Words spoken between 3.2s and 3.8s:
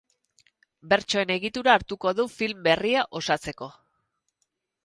osatzeko.